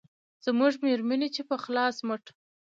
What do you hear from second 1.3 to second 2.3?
چې په خلاص مټ